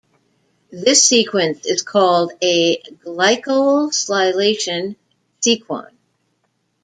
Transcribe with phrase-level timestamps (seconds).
[0.71, 4.95] This sequence is called a glycosylation
[5.43, 5.91] sequon.